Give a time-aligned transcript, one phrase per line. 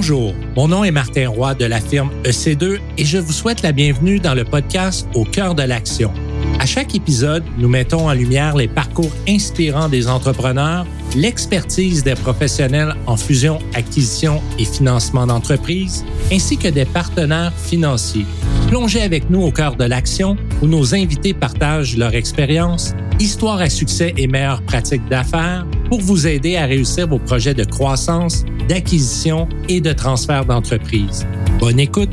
[0.00, 3.72] Bonjour, mon nom est Martin Roy de la firme EC2 et je vous souhaite la
[3.72, 6.12] bienvenue dans le podcast Au cœur de l'action.
[6.60, 10.86] À chaque épisode, nous mettons en lumière les parcours inspirants des entrepreneurs,
[11.16, 18.26] l'expertise des professionnels en fusion, acquisition et financement d'entreprises, ainsi que des partenaires financiers.
[18.68, 23.68] Plongez avec nous au cœur de l'action où nos invités partagent leur expérience, histoire à
[23.68, 29.48] succès et meilleures pratiques d'affaires pour vous aider à réussir vos projets de croissance, d'acquisition
[29.68, 31.26] et de transfert d'entreprise.
[31.58, 32.10] Bonne écoute!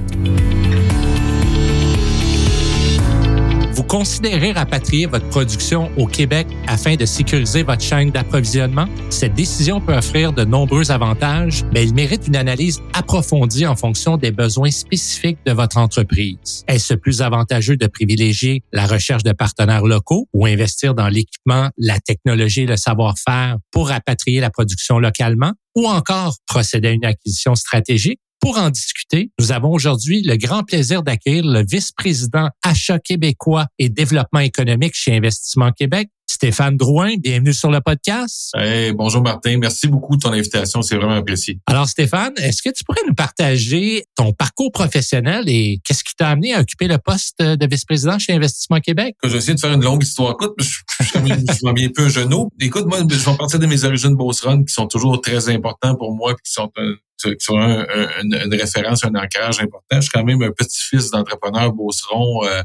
[3.95, 8.87] Considérez rapatrier votre production au Québec afin de sécuriser votre chaîne d'approvisionnement?
[9.09, 14.17] Cette décision peut offrir de nombreux avantages, mais il mérite une analyse approfondie en fonction
[14.17, 16.65] des besoins spécifiques de votre entreprise.
[16.67, 21.97] Est-ce plus avantageux de privilégier la recherche de partenaires locaux ou investir dans l'équipement, la
[22.01, 25.53] technologie et le savoir-faire pour rapatrier la production localement?
[25.73, 28.19] Ou encore procéder à une acquisition stratégique?
[28.39, 33.89] Pour en discuter, nous avons aujourd'hui le grand plaisir d'accueillir le vice-président achat québécois et
[33.89, 37.15] développement économique chez Investissement Québec, Stéphane Drouin.
[37.17, 38.51] Bienvenue sur le podcast.
[38.55, 41.59] Hey, bonjour Martin, merci beaucoup de ton invitation, c'est vraiment apprécié.
[41.65, 46.29] Alors Stéphane, est-ce que tu pourrais nous partager ton parcours professionnel et qu'est-ce qui t'a
[46.29, 49.15] amené à occuper le poste de vice-président chez Investissement Québec?
[49.23, 52.49] Je vais essayer de faire une longue histoire courte, je, je, je, bien peu genou.
[52.59, 56.13] Écoute, moi, je vais partir de mes origines Beauceron qui sont toujours très importants pour
[56.13, 59.95] moi et qui sont un, qui un, un, une, référence, un ancrage important.
[59.95, 62.61] Je suis quand même un petit-fils d'entrepreneur Beauceron, euh,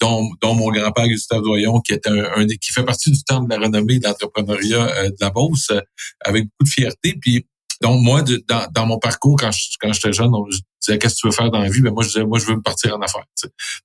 [0.00, 3.42] dont, dont, mon grand-père Gustave Doyon, qui est un, un, qui fait partie du temps
[3.42, 5.80] de la renommée de l'entrepreneuriat euh, de la Beauce, euh,
[6.24, 7.16] avec beaucoup de fierté.
[7.20, 7.46] Puis
[7.82, 11.16] donc moi, dans, dans, mon parcours, quand je, quand j'étais jeune, on, je disais qu'est-ce
[11.16, 11.80] que tu veux faire dans la vie?
[11.80, 13.24] Ben moi, je disais, moi, je veux me partir en affaires.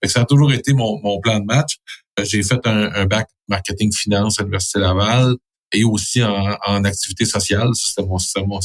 [0.03, 1.77] Ça a toujours été mon, mon plan de match.
[2.23, 5.35] J'ai fait un, un bac marketing finance à l'Université Laval
[5.75, 7.69] et aussi en, activité sociale.
[7.73, 8.59] C'était mon,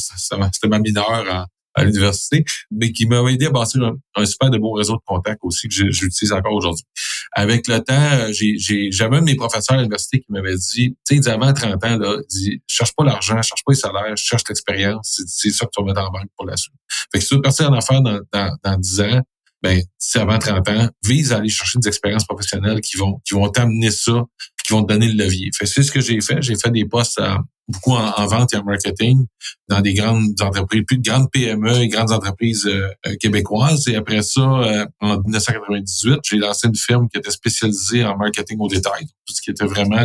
[0.69, 4.95] ma mineure à l'université, mais qui m'a aidé à bâtir un, super de beau réseau
[4.95, 6.83] de contacts aussi que j'utilise encore aujourd'hui.
[7.31, 11.21] Avec le temps, j'ai, j'avais un de mes professeurs à l'université qui m'avait dit, tu
[11.21, 15.21] sais, avant 30 ans, là, dit, cherche pas l'argent, cherche pas les salaires, cherche l'expérience,
[15.27, 16.73] c'est, ça que tu vas mettre en banque pour la suite.
[17.11, 19.21] Fait que si tu veux partir en affaires dans 10 ans,
[19.61, 23.35] ben, si avant 30 ans, vise à aller chercher des expériences professionnelles qui vont, qui
[23.35, 24.25] vont t'amener ça,
[24.71, 25.49] vont te donner le levier.
[25.55, 26.41] Fait c'est ce que j'ai fait.
[26.41, 29.25] J'ai fait des postes à, beaucoup en, vente et en marketing
[29.69, 33.87] dans des grandes entreprises, plus de grandes PME et grandes entreprises euh, euh, québécoises.
[33.87, 38.57] Et après ça, euh, en 1998, j'ai lancé une firme qui était spécialisée en marketing
[38.59, 40.03] au détail, ce qui était vraiment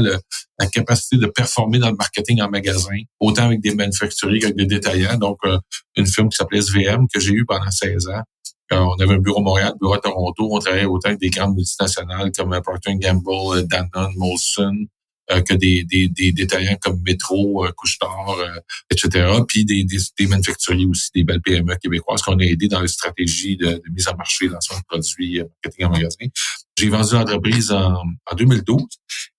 [0.58, 4.66] la capacité de performer dans le marketing en magasin, autant avec des manufacturiers qu'avec des
[4.66, 5.18] détaillants.
[5.18, 5.38] Donc,
[5.96, 8.22] une firme qui s'appelait SVM que j'ai eu pendant 16 ans.
[8.70, 10.48] On avait un bureau à Montréal, un bureau à Toronto.
[10.50, 14.86] On travaillait autant avec des grandes multinationales comme Procter Gamble, Danone, Molson,
[15.32, 18.60] euh, que des, des, des, détaillants comme Métro, euh, Couchetard, euh,
[18.90, 19.26] etc.
[19.48, 22.86] Puis des, des, des, manufacturiers aussi, des belles PME québécoises qu'on a aidé dans les
[22.86, 26.26] stratégies de, mise en marché, lancement de produits, euh, marketing en magasin.
[26.78, 28.84] J'ai vendu l'entreprise en, en 2012.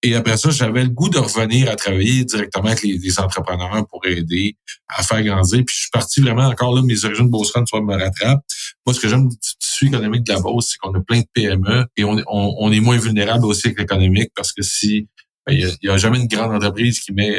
[0.04, 3.88] Et après ça, j'avais le goût de revenir à travailler directement avec les, les, entrepreneurs
[3.88, 4.58] pour aider
[4.90, 5.64] à faire grandir.
[5.66, 8.44] Puis je suis parti vraiment encore là, mes origines Beauceron, soit me rattrapent.
[8.88, 11.26] Moi, ce que j'aime du tissu économique de la Beauce, c'est qu'on a plein de
[11.34, 15.10] PME et on, on, est moins vulnérable aussi avec l'économique parce que si
[15.46, 17.38] ben, il n'y a, jamais une grande entreprise qui met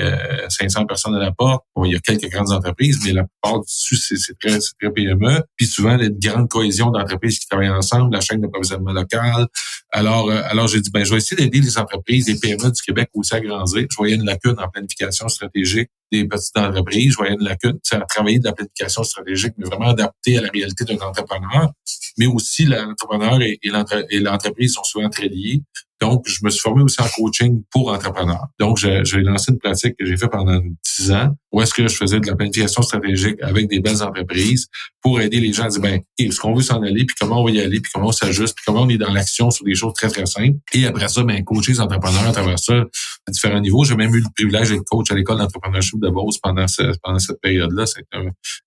[0.51, 1.65] 500 euh, personnes à la porte.
[1.75, 4.93] Bon, il y a quelques grandes entreprises, mais la plupart du dessus, c'est très, très
[4.93, 5.43] PME.
[5.57, 8.93] Puis souvent, il y a une grande cohésion d'entreprises qui travaillent ensemble, la chaîne d'approvisionnement
[8.93, 9.47] local.
[9.91, 12.83] Alors, euh, alors j'ai dit, ben, je vais essayer d'aider les entreprises, les PME du
[12.83, 13.87] Québec aussi à grandir.
[13.91, 17.13] Je voyais une lacune en planification stratégique des petites entreprises.
[17.13, 20.49] Je voyais une lacune, à travailler de la planification stratégique, mais vraiment adaptée à la
[20.49, 21.71] réalité d'un entrepreneur.
[22.19, 25.63] Mais aussi, l'entrepreneur et, et l'entreprise sont souvent très liés.
[26.01, 28.47] Donc, je me suis formé aussi en coaching pour entrepreneurs.
[28.61, 31.97] Donc, j'ai lancé une pratique que j'ai fait pendant dix ans, où est-ce que je
[31.97, 34.69] faisais de la planification stratégique avec des belles entreprises
[35.03, 37.45] pour aider les gens à dire, ben, est-ce qu'on veut s'en aller, puis comment on
[37.45, 39.75] va y aller, puis comment on s'ajuste, puis comment on est dans l'action sur des
[39.75, 40.59] choses très, très simples.
[40.73, 43.85] Et après ça, ben, coacher les entrepreneurs à travers ça à différents niveaux.
[43.85, 46.67] J'ai même eu le privilège d'être coach à l'école d'entrepreneurship de Beauce pendant,
[47.03, 47.87] pendant cette période-là.
[47.87, 48.05] C'était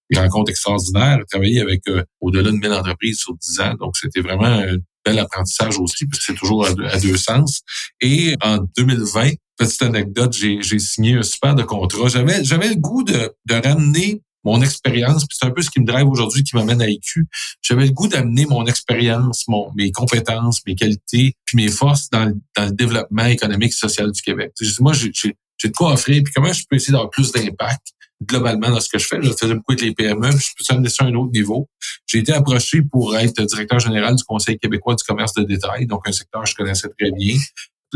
[0.09, 1.19] une rencontre extraordinaire.
[1.29, 3.73] Travailler avec euh, au-delà de 1000 entreprises sur 10 ans.
[3.79, 4.61] Donc, c'était vraiment
[5.05, 7.61] bel apprentissage aussi, que c'est toujours à deux, sens.
[8.01, 12.07] Et en 2020, petite anecdote, j'ai signé un super de contrat.
[12.07, 15.79] J'avais j'avais le goût de, de ramener mon expérience, puis c'est un peu ce qui
[15.79, 17.27] me drive aujourd'hui, qui m'amène à IQ.
[17.61, 22.33] J'avais le goût d'amener mon expérience, mon, mes compétences, mes qualités, puis mes forces dans,
[22.55, 24.51] dans le développement économique et social du Québec.
[24.79, 27.81] Moi, j'ai de quoi offrir, puis comment je peux essayer d'avoir plus d'impact
[28.23, 29.21] globalement dans ce que je fais?
[29.21, 31.69] Je faisais beaucoup avec les PME, puis je peux amener ça à un autre niveau.
[32.07, 36.07] J'ai été approché pour être directeur général du Conseil québécois du commerce de détail, donc
[36.07, 37.37] un secteur que je connaissais très bien.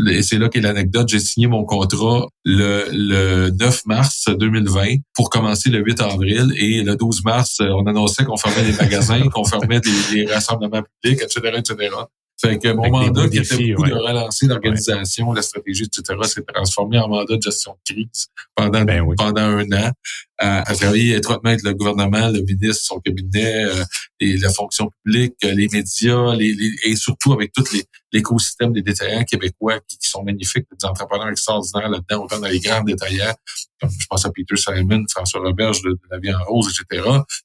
[0.08, 5.30] Et c'est là qu'est l'anecdote, j'ai signé mon contrat le, le 9 mars 2020 pour
[5.30, 9.44] commencer le 8 avril et le 12 mars, on annonçait qu'on fermait les magasins, qu'on
[9.44, 11.90] fermait des, rassemblements publics, etc., etc.
[12.38, 16.98] Fait que mon mandat, qui était beaucoup de relancer l'organisation, la stratégie, etc., s'est transformé
[16.98, 19.90] en mandat de gestion de crise pendant, ben pendant un an,
[20.38, 23.84] à, travailler étroitement avec le gouvernement, le ministre, son cabinet, euh,
[24.20, 26.54] et la fonction publique, euh, les médias, les,
[26.84, 27.64] et surtout avec tout
[28.12, 32.82] l'écosystème des détaillants québécois qui, sont magnifiques, des entrepreneurs extraordinaires là-dedans, autant dans les grands
[32.82, 33.34] détaillants,
[33.80, 37.02] comme je pense à Peter Simon, François Roberge de, La Vie en Rose, etc.,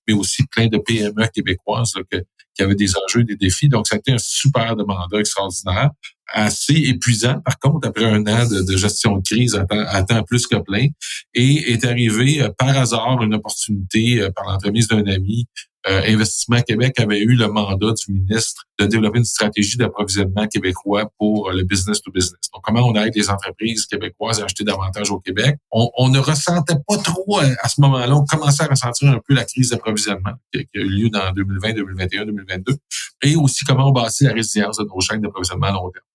[0.07, 2.17] mais aussi plein de PME québécoises là, que,
[2.55, 3.69] qui avait des enjeux, des défis.
[3.69, 5.89] Donc, ça a été un super de mandat extraordinaire,
[6.27, 10.57] assez épuisant, par contre, après un an de, gestion de crise à temps, plus que
[10.57, 10.87] plein.
[11.33, 15.47] Et est arrivé euh, par hasard une opportunité euh, par l'entremise d'un ami
[15.87, 21.11] euh, Investissement Québec avait eu le mandat du ministre de développer une stratégie d'approvisionnement québécois
[21.17, 22.39] pour le business to business.
[22.53, 25.57] Donc, comment on aide les entreprises québécoises à acheter davantage au Québec?
[25.71, 28.15] On, ne ressentait pas trop à, ce moment-là.
[28.15, 31.73] On commençait à ressentir un peu la crise d'approvisionnement qui, a eu lieu dans 2020,
[31.73, 32.75] 2021, 2022.
[33.23, 36.05] Et aussi comment on bâtit la résilience de nos chaînes d'approvisionnement à long terme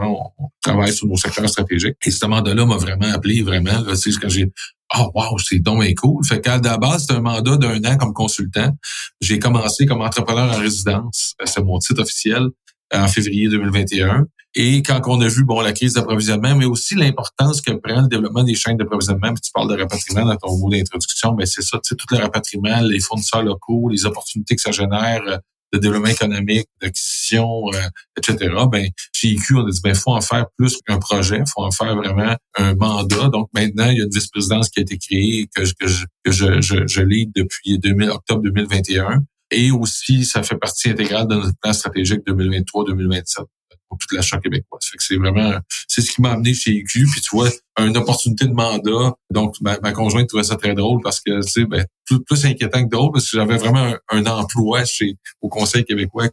[0.00, 1.96] on, travaille sur nos secteurs stratégiques.
[2.04, 3.80] Et ce mandat-là m'a vraiment appelé, vraiment.
[3.80, 4.52] Là, quand j'ai
[4.98, 6.24] oh, wow, c'est donc cool.
[6.24, 8.76] Fait qu'à la base, c'est un mandat d'un an comme consultant.
[9.20, 11.34] J'ai commencé comme entrepreneur en résidence.
[11.44, 12.48] C'est mon titre officiel
[12.92, 14.26] en février 2021.
[14.54, 18.08] Et quand on a vu bon la crise d'approvisionnement, mais aussi l'importance que prend le
[18.08, 21.78] développement des chaînes d'approvisionnement, tu parles de rapatriement dans ton mot d'introduction, mais c'est ça,
[21.82, 25.40] tu sais, tout le rapatriement, les fournisseurs locaux, les opportunités que ça génère
[25.72, 28.54] de développement économique, d'acquisition, euh, etc.
[28.70, 31.70] Ben chez IQ, on a dit ben faut en faire plus qu'un projet, faut en
[31.70, 33.28] faire vraiment un mandat.
[33.28, 36.30] Donc maintenant, il y a une vice-présidence qui a été créée que, que je que
[36.30, 37.02] je, je, je
[37.34, 39.24] depuis 2000, octobre 2021.
[39.54, 43.44] Et aussi, ça fait partie intégrale de notre plan stratégique 2023-2027
[44.12, 44.84] l'achat québécoise.
[44.84, 45.54] Fait que c'est vraiment,
[45.88, 47.06] c'est ce qui m'a amené chez IQ.
[47.10, 49.14] Puis tu vois, une opportunité de mandat.
[49.30, 51.84] Donc, ma, conjointe trouvait ça très drôle parce que, c'est ben,
[52.26, 56.28] plus, inquiétant que drôle parce que j'avais vraiment un, emploi chez, au Conseil québécois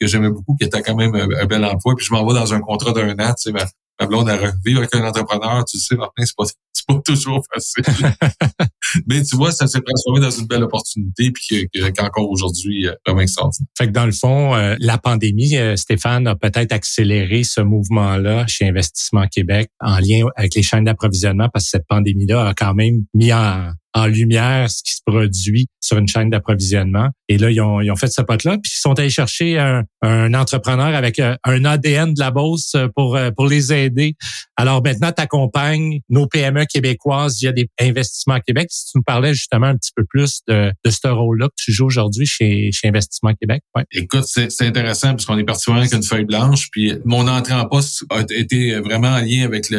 [0.00, 1.94] que j'aimais beaucoup, qui était quand même un, bel emploi.
[1.96, 3.64] Puis je m'en vais dans un contrat d'un an, tu sais, ma,
[4.02, 7.44] ma blonde a vivre avec un entrepreneur, tu sais, Martin, c'est pas, c'est pas toujours
[7.52, 7.84] facile.
[9.06, 13.22] Mais tu vois, ça s'est transformé dans une belle opportunité, puis qu'encore aujourd'hui, euh, vraiment
[13.22, 13.68] extraordinaire.
[13.78, 18.46] Fait que dans le fond, euh, la pandémie, euh, Stéphane, a peut-être accéléré ce mouvement-là
[18.48, 22.74] chez Investissement Québec en lien avec les chaînes d'approvisionnement, parce que cette pandémie-là a quand
[22.74, 27.10] même mis en, en lumière ce qui se produit sur une chaîne d'approvisionnement.
[27.28, 29.84] Et là, ils ont, ils ont fait ce pote-là, puis ils sont allés chercher un,
[30.02, 34.14] un entrepreneur avec un, ADN de la Beauce pour, pour les aider.
[34.56, 38.68] Alors maintenant, tu accompagnes nos PME québécoises via des investissements Québec.
[38.70, 41.72] Si tu nous parlais justement un petit peu plus de, de ce rôle-là que tu
[41.72, 43.62] joues aujourd'hui chez, chez Investissement Québec.
[43.74, 43.84] Ouais.
[43.92, 47.66] Écoute, c'est intéressant parce qu'on est parti avec une feuille blanche, puis mon entrée en
[47.66, 49.70] poste a été vraiment en lien avec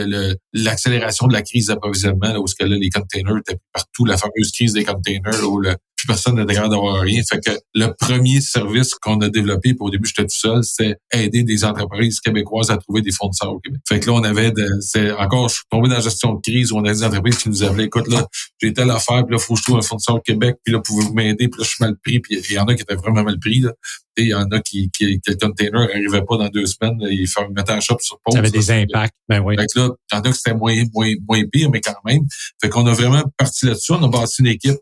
[0.54, 4.18] l'accélération le, de la crise d'approvisionnement, où ce que là, les containers étaient partout la
[4.18, 7.22] fameuse crise des containers où le, plus personne n'était capable d'avoir rien.
[7.28, 10.98] Fait que le premier service qu'on a développé, puis au début j'étais tout seul, c'était
[11.12, 13.82] aider des entreprises québécoises à trouver des fournisseurs au Québec.
[13.88, 14.52] Fait que là on avait,
[14.82, 17.38] c'est encore, je suis tombé dans la gestion de crise où on a des entreprises
[17.38, 18.28] qui nous appelaient, écoute là,
[18.62, 20.80] j'ai telle affaire, puis là faut que je trouve un fournisseur au Québec, puis là
[20.80, 22.96] pouvez-vous m'aider, puis là je suis mal pris, puis il y en a qui étaient
[22.96, 23.72] vraiment mal pris là.
[24.16, 27.00] Et il y en a qui, qui, que le container n'arrivait pas dans deux semaines,
[27.02, 28.34] ils mettaient un shop sur pause.
[28.34, 29.56] Ça avait des impacts, ben oui.
[29.58, 31.96] Fait que là, il y en a qui c'était moins, moins, moins pire, mais quand
[32.06, 32.22] même.
[32.62, 34.78] Fait qu'on a vraiment parti là-dessus, on a bâti une équipe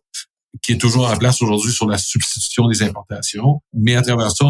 [0.61, 3.61] qui est toujours en place aujourd'hui sur la substitution des importations.
[3.73, 4.45] Mais à travers ça,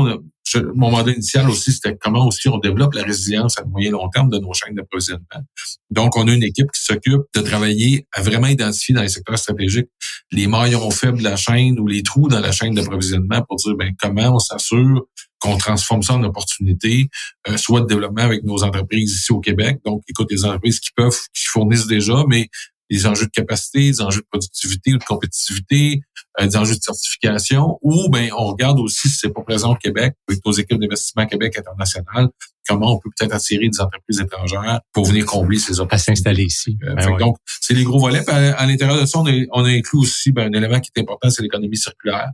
[0.76, 4.30] mon mandat initial aussi, c'était comment aussi on développe la résilience à moyen long terme
[4.30, 5.26] de nos chaînes d'approvisionnement.
[5.92, 9.38] Donc, on a une équipe qui s'occupe de travailler à vraiment identifier dans les secteurs
[9.38, 9.90] stratégiques
[10.32, 13.76] les maillons faibles de la chaîne ou les trous dans la chaîne d'approvisionnement pour dire
[13.76, 15.06] ben, comment on s'assure
[15.40, 17.10] qu'on transforme ça en opportunité,
[17.50, 19.80] euh, soit de développement avec nos entreprises ici au Québec.
[19.86, 22.48] Donc, écoute, les entreprises qui peuvent, qui fournissent déjà, mais
[22.92, 26.02] des enjeux de capacité, des enjeux de productivité ou de compétitivité,
[26.40, 29.76] euh, des enjeux de certification, ou ben on regarde aussi si c'est pas présent au
[29.76, 32.28] Québec, avec nos équipes d'investissement Québec international,
[32.68, 35.92] comment on peut peut-être attirer des entreprises étrangères pour venir combler ces opportunités.
[35.92, 36.78] À s'installer ici.
[36.84, 38.28] Euh, ben donc, c'est les gros volets.
[38.30, 41.30] À, l'intérieur de ça, on, on a inclus aussi ben, un élément qui est important,
[41.30, 42.32] c'est l'économie circulaire.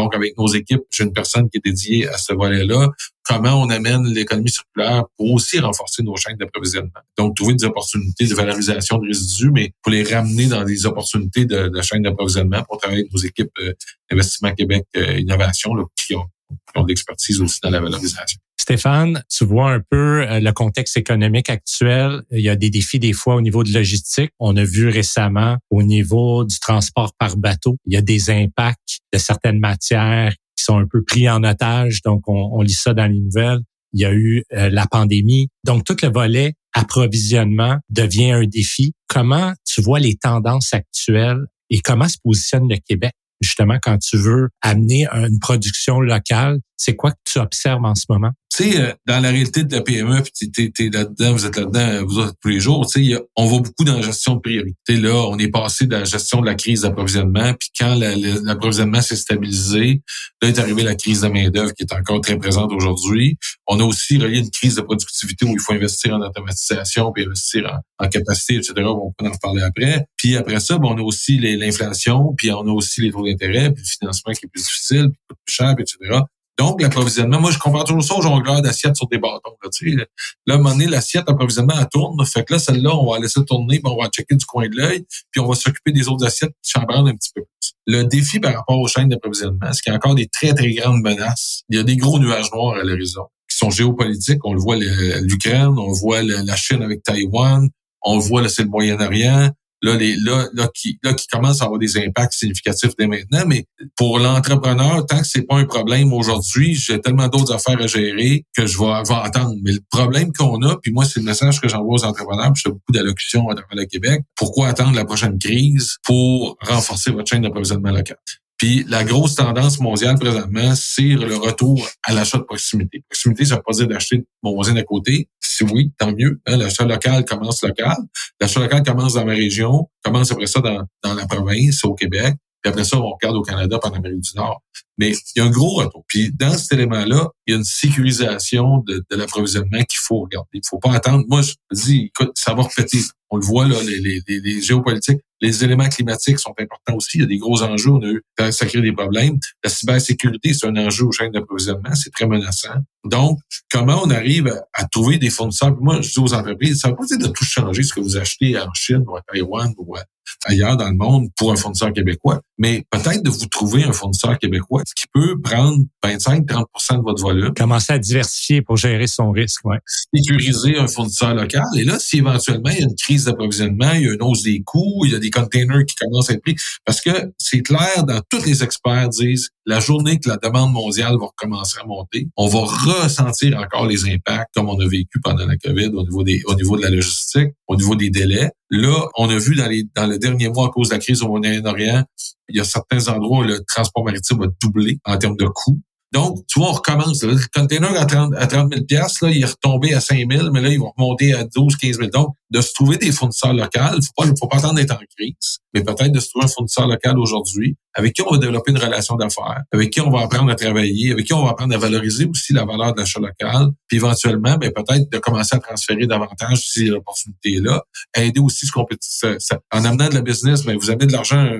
[0.00, 2.88] Donc, avec nos équipes, j'ai une personne qui est dédiée à ce volet-là.
[3.22, 7.00] Comment on amène l'économie circulaire pour aussi renforcer nos chaînes d'approvisionnement?
[7.18, 11.44] Donc, trouver des opportunités de valorisation de résidus, mais pour les ramener dans des opportunités
[11.44, 13.74] de, de chaîne d'approvisionnement pour travailler avec nos équipes euh,
[14.10, 18.40] Investissement Québec euh, Innovation là, qui ont, qui ont de l'expertise aussi dans la valorisation.
[18.70, 22.22] Stéphane, tu vois un peu euh, le contexte économique actuel.
[22.30, 24.30] Il y a des défis des fois au niveau de logistique.
[24.38, 29.00] On a vu récemment au niveau du transport par bateau, il y a des impacts
[29.12, 32.02] de certaines matières qui sont un peu pris en otage.
[32.02, 33.58] Donc, on, lit ça dans les nouvelles.
[33.92, 35.48] Il y a eu euh, la pandémie.
[35.64, 38.92] Donc, tout le volet approvisionnement devient un défi.
[39.08, 44.16] Comment tu vois les tendances actuelles et comment se positionne le Québec justement quand tu
[44.16, 46.60] veux amener une production locale?
[46.76, 48.30] C'est quoi que tu observes en ce moment?
[48.56, 51.56] Tu sais, euh, dans la réalité de la PME, puis tu es, là-dedans, vous êtes
[51.56, 54.40] là-dedans, vous êtes tous les jours, tu sais, on va beaucoup dans la gestion de
[54.40, 54.96] priorité.
[54.96, 59.14] Là, on est passé de la gestion de la crise d'approvisionnement, puis quand l'approvisionnement s'est
[59.14, 60.02] stabilisé,
[60.42, 63.38] là est arrivée la crise de main-d'œuvre qui est encore très présente aujourd'hui.
[63.68, 67.26] On a aussi relié une crise de productivité où il faut investir en automatisation, puis
[67.26, 68.72] investir en, capacité, etc.
[68.78, 70.06] On peut en reparler après.
[70.16, 73.70] Puis après ça, ben, on a aussi l'inflation, puis on a aussi les taux d'intérêt,
[73.70, 76.20] puis le financement qui est plus difficile, puis plus cher, etc.
[76.60, 79.56] Donc, l'approvisionnement, moi, je compare toujours ça au jongleur d'assiettes sur des bâtons.
[79.64, 80.04] Là, tu là,
[80.50, 82.22] à un moment donné, l'assiette d'approvisionnement, elle tourne.
[82.26, 84.68] Fait que là, celle-là, on va la laisser tourner, puis on va checker du coin
[84.68, 87.72] de l'œil, puis on va s'occuper des autres assiettes qui chambranent un petit peu plus.
[87.86, 90.70] Le défi par rapport aux chaînes d'approvisionnement, c'est qu'il y a encore des très, très
[90.74, 91.62] grandes menaces?
[91.70, 94.44] Il y a des gros nuages noirs à l'horizon qui sont géopolitiques.
[94.44, 97.70] On le voit l'Ukraine, on voit la Chine avec Taïwan,
[98.02, 99.50] on le voit, c'est le Moyen-Orient
[99.82, 103.44] là, les, là, là, qui, là, qui commence à avoir des impacts significatifs dès maintenant.
[103.46, 107.86] Mais pour l'entrepreneur, tant que c'est pas un problème aujourd'hui, j'ai tellement d'autres affaires à
[107.86, 109.54] gérer que je vais, vais attendre.
[109.62, 112.62] Mais le problème qu'on a, puis moi, c'est le message que j'envoie aux entrepreneurs, puis
[112.64, 114.22] je fais beaucoup d'allocutions à travers le Québec.
[114.36, 118.16] Pourquoi attendre la prochaine crise pour renforcer votre chaîne d'approvisionnement local?
[118.60, 123.02] Puis la grosse tendance mondiale présentement, c'est le retour à l'achat de proximité.
[123.08, 125.30] Proximité, ça veut pas dire d'acheter mon voisin d'à côté.
[125.40, 126.42] Si oui, tant mieux.
[126.46, 127.96] Hein, l'achat local commence local.
[128.38, 132.34] L'achat local commence dans ma région, commence après ça dans, dans la province, au Québec.
[132.60, 134.60] Puis après ça, on regarde au Canada, par l'Amérique du Nord.
[134.98, 136.04] Mais il y a un gros retour.
[136.06, 140.50] Puis dans cet élément-là, il y a une sécurisation de, de l'approvisionnement qu'il faut regarder.
[140.52, 141.24] Il faut pas attendre.
[141.28, 142.98] Moi, je dis, écoute, ça va repéter.
[143.30, 147.18] On le voit, là, les, les, les géopolitiques les éléments climatiques sont importants aussi.
[147.18, 147.90] Il y a des gros enjeux.
[147.90, 149.38] On a eu, ça crée des problèmes.
[149.64, 151.94] La cybersécurité, c'est un enjeu aux chaînes d'approvisionnement.
[151.94, 152.74] C'est très menaçant.
[153.04, 153.38] Donc,
[153.70, 155.76] comment on arrive à, trouver des fournisseurs?
[155.80, 158.16] Moi, je dis aux entreprises, ça ne pas dire de tout changer ce que vous
[158.16, 159.96] achetez en Chine ou à Taïwan ou
[160.44, 164.38] ailleurs dans le monde pour un fournisseur québécois, mais peut-être de vous trouver un fournisseur
[164.38, 167.54] québécois qui peut prendre 25-30% de votre volume.
[167.54, 169.64] Commencer à diversifier pour gérer son risque.
[169.64, 169.78] Ouais.
[170.14, 171.64] Sécuriser un fournisseur local.
[171.76, 174.42] Et là, si éventuellement il y a une crise d'approvisionnement, il y a une hausse
[174.42, 177.62] des coûts, il y a des containers qui commencent à être pris, parce que c'est
[177.62, 181.86] clair, dans tous les experts disent, la journée que la demande mondiale va recommencer à
[181.86, 186.02] monter, on va ressentir encore les impacts comme on a vécu pendant la COVID au
[186.02, 188.50] niveau des, au niveau de la logistique, au niveau des délais.
[188.70, 191.22] Là, on a vu dans les, dans le dernier mois à cause de la crise
[191.22, 192.04] au Moyen-Orient,
[192.48, 195.80] il y a certains endroits où le transport maritime a doublé en termes de coûts.
[196.12, 197.22] Donc, tu vois, on recommence.
[197.22, 200.60] Le container à 30, à 30 000 là, il est retombé à 5 000, mais
[200.60, 202.10] là, ils vont remonter à 12 15 000.
[202.10, 204.98] Donc, de se trouver des fournisseurs locaux, il faut pas, faut pas attendre d'être en
[205.16, 208.70] crise, mais peut-être de se trouver un fournisseur local aujourd'hui avec qui on va développer
[208.70, 211.74] une relation d'affaires, avec qui on va apprendre à travailler, avec qui on va apprendre
[211.74, 215.58] à valoriser aussi la valeur de l'achat local, puis éventuellement, ben, peut-être de commencer à
[215.58, 217.82] transférer davantage si l'opportunité est là,
[218.16, 219.38] aider aussi ce peut,
[219.72, 221.50] en amenant de la business, ben, vous amenez de l'argent,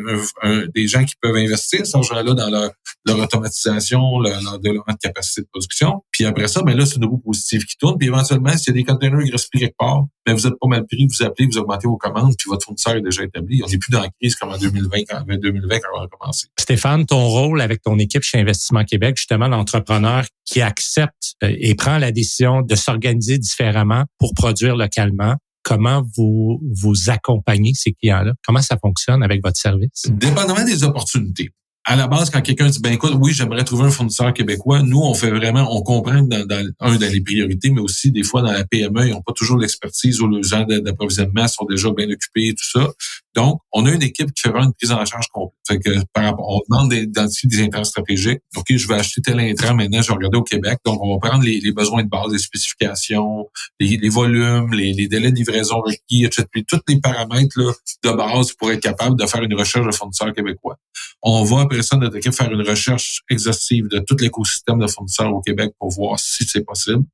[0.74, 2.70] des gens qui peuvent investir cet argent-là dans leur,
[3.06, 6.96] leur automatisation, leur, leur développement de capacité de production, puis après ça, ben là, c'est
[6.96, 9.76] une roue positive qui tourne, puis éventuellement, s'il y a des containers qui restent quelque
[9.76, 12.64] part, ben, vous êtes pas mal pris, vous appelez, vous augmentez vos commandes, puis votre
[12.64, 13.62] fournisseur est déjà établi.
[13.64, 16.46] On n'est plus dans la crise comme en 2020, quand, 2020 quand on a commencé.
[16.58, 21.74] Stéphane, ton rôle avec ton équipe chez Investissement Québec, justement, l'entrepreneur qui accepte euh, et
[21.74, 28.32] prend la décision de s'organiser différemment pour produire localement, comment vous vous accompagnez ces clients-là?
[28.46, 30.06] Comment ça fonctionne avec votre service?
[30.08, 31.52] Dépendamment des opportunités
[31.84, 35.00] à la base, quand quelqu'un dit, ben écoute, oui, j'aimerais trouver un fournisseur québécois, nous,
[35.00, 38.42] on fait vraiment, on comprend dans, dans, un, dans les priorités, mais aussi des fois
[38.42, 42.08] dans la PME, ils n'ont pas toujours l'expertise ou le gens d'approvisionnement sont déjà bien
[42.10, 42.92] occupés et tout ça.
[43.36, 45.54] Donc, on a une équipe qui fait vraiment une prise en charge complète.
[45.66, 48.40] Fait que, par rapport, on demande d'identifier des intrants stratégiques.
[48.56, 50.78] OK, je vais acheter tel intrant maintenant, je vais regarder au Québec.
[50.84, 54.92] Donc, on va prendre les, les besoins de base, les spécifications, les, les volumes, les,
[54.92, 56.46] les, délais de livraison requis, etc.
[56.66, 57.72] Tous les paramètres là,
[58.04, 60.76] de base pour être capable de faire une recherche de fournisseurs québécois.
[61.22, 65.32] On va, après ça, notre équipe, faire une recherche exhaustive de tout l'écosystème de fournisseurs
[65.32, 67.04] au Québec pour voir si c'est possible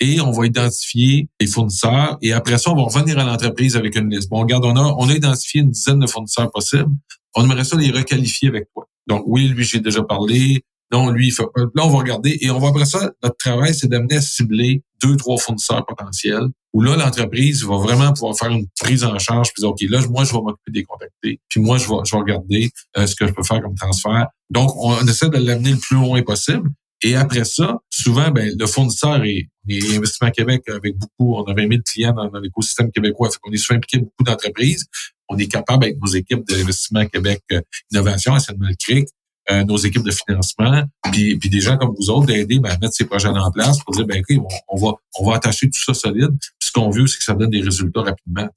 [0.00, 2.18] et on va identifier les fournisseurs.
[2.22, 4.28] Et après ça, on va revenir à l'entreprise avec une liste.
[4.28, 6.90] Bon, regarde, on a, on a identifié une dizaine de fournisseurs possibles.
[7.34, 8.88] On aimerait ça les requalifier avec toi.
[9.06, 10.64] Donc, oui, lui, j'ai déjà parlé.
[10.92, 12.38] Non, lui, il fait, là, on va regarder.
[12.40, 16.48] Et on va après ça, notre travail, c'est d'amener à cibler deux, trois fournisseurs potentiels
[16.72, 20.00] où là, l'entreprise va vraiment pouvoir faire une prise en charge, puis dire, OK, là,
[20.10, 23.16] moi, je vais m'occuper des contacter, puis moi, je vais, je vais regarder euh, ce
[23.16, 24.26] que je peux faire comme transfert.
[24.50, 26.68] Donc, on essaie de l'amener le plus loin possible.
[27.02, 31.54] Et après ça, souvent, ben, le fournisseur est, est Investissement Québec avec beaucoup, on a
[31.54, 33.30] 20 000 clients dans, l'écosystème québécois.
[33.30, 34.86] Fait qu'on est souvent impliqué beaucoup d'entreprises.
[35.28, 37.60] On est capable, avec nos équipes d'investissement Québec euh,
[37.92, 39.08] Innovation, à Saint-Malcric,
[39.50, 42.78] euh, nos équipes de financement, puis, puis des gens comme vous autres d'aider ben, à
[42.78, 45.80] mettre ces projets en place pour dire, ben écoute, on, va, on va attacher tout
[45.80, 46.30] ça solide.
[46.58, 48.48] Puis ce qu'on veut, c'est que ça donne des résultats rapidement.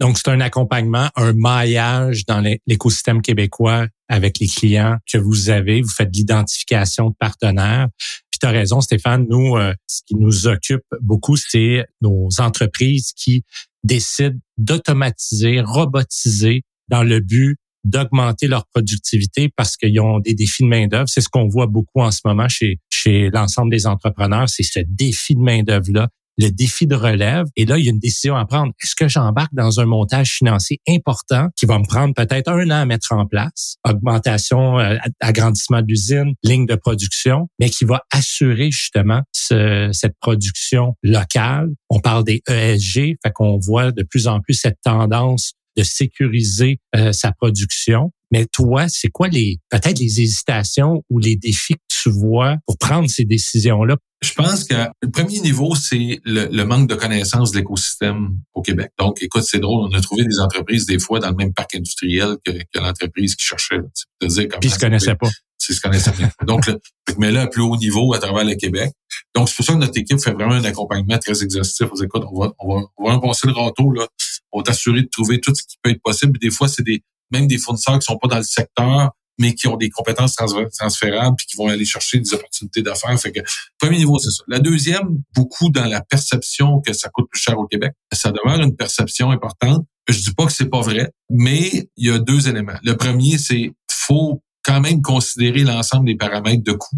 [0.00, 5.82] Donc, c'est un accompagnement, un maillage dans l'écosystème québécois avec les clients que vous avez.
[5.82, 7.88] Vous faites de l'identification de partenaires.
[8.30, 13.12] Puis tu as raison, Stéphane, nous, euh, ce qui nous occupe beaucoup, c'est nos entreprises
[13.16, 13.42] qui
[13.82, 20.68] décident d'automatiser, robotiser dans le but d'augmenter leur productivité parce qu'ils ont des défis de
[20.68, 21.08] main-d'œuvre.
[21.08, 24.80] C'est ce qu'on voit beaucoup en ce moment chez, chez l'ensemble des entrepreneurs, c'est ce
[24.86, 27.46] défi de main-d'œuvre-là le défi de relève.
[27.56, 28.72] Et là, il y a une décision à prendre.
[28.82, 32.82] Est-ce que j'embarque dans un montage financier important qui va me prendre peut-être un an
[32.82, 38.02] à mettre en place, augmentation, euh, agrandissement de l'usine, ligne de production, mais qui va
[38.12, 41.68] assurer justement cette production locale.
[41.88, 46.78] On parle des ESG, fait qu'on voit de plus en plus cette tendance de sécuriser
[46.94, 48.12] euh, sa production.
[48.32, 52.76] Mais toi, c'est quoi les peut-être les hésitations ou les défis que tu vois pour
[52.78, 53.96] prendre ces décisions-là?
[54.22, 58.90] Je pense que le premier niveau, c'est le, manque de connaissance de l'écosystème au Québec.
[58.98, 61.74] Donc, écoute, c'est drôle, on a trouvé des entreprises des fois dans le même parc
[61.74, 63.78] industriel que, l'entreprise qui cherchait.
[64.18, 64.28] Puis
[64.62, 65.28] ils se connaissaient pas.
[65.68, 66.44] Ils se connaissaient pas.
[66.44, 66.80] Donc, le,
[67.18, 68.92] mais là, à plus haut niveau à travers le Québec.
[69.34, 71.88] Donc, c'est pour ça que notre équipe fait vraiment un accompagnement très exhaustif.
[71.92, 74.06] On écoute, on va, on va, on va passer le râteau, là.
[74.52, 76.38] On va t'assurer de trouver tout ce qui peut être possible.
[76.38, 79.68] Des fois, c'est des, même des fournisseurs qui sont pas dans le secteur, mais qui
[79.68, 83.18] ont des compétences transférables puis qui vont aller chercher des opportunités d'affaires.
[83.20, 83.40] Fait que
[83.78, 84.42] premier niveau, c'est ça.
[84.48, 87.92] La deuxième, beaucoup dans la perception que ça coûte plus cher au Québec.
[88.12, 89.84] Ça demeure une perception importante.
[90.08, 92.78] Je dis pas que c'est pas vrai, mais il y a deux éléments.
[92.82, 96.96] Le premier, c'est faut quand même considérer l'ensemble des paramètres de coût.